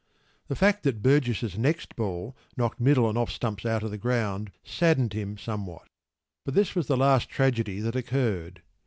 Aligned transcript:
p> 0.45 0.47
The 0.47 0.55
fact 0.55 0.81
that 0.81 1.03
Burgess’s 1.03 1.59
next 1.59 1.95
ball 1.95 2.35
knocked 2.57 2.79
middle 2.79 3.07
and 3.07 3.19
off 3.19 3.29
stumps 3.29 3.67
out 3.67 3.83
of 3.83 3.91
the 3.91 3.99
ground 3.99 4.51
saddened 4.63 5.13
him 5.13 5.37
somewhat; 5.37 5.87
but 6.43 6.55
this 6.55 6.73
was 6.73 6.87
the 6.87 6.97
last 6.97 7.29
tragedy 7.29 7.79
that 7.81 7.95
occurred. 7.95 8.63